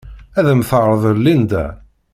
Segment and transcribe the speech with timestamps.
[0.37, 1.65] Ad am-t-terḍel Linda.